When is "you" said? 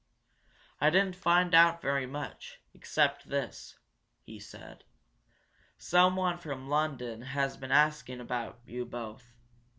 8.65-8.83